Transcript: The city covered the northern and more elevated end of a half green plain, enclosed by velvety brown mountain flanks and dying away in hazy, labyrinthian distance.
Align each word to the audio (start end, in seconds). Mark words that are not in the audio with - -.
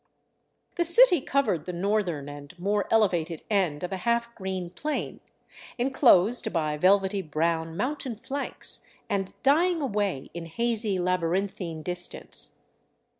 The 0.77 0.83
city 0.83 1.21
covered 1.21 1.65
the 1.65 1.73
northern 1.73 2.27
and 2.27 2.57
more 2.57 2.87
elevated 2.91 3.43
end 3.51 3.83
of 3.83 3.91
a 3.91 3.97
half 3.97 4.33
green 4.33 4.71
plain, 4.71 5.19
enclosed 5.77 6.51
by 6.51 6.75
velvety 6.75 7.21
brown 7.21 7.77
mountain 7.77 8.15
flanks 8.15 8.83
and 9.11 9.31
dying 9.43 9.79
away 9.79 10.31
in 10.33 10.47
hazy, 10.47 10.97
labyrinthian 10.97 11.83
distance. 11.83 12.53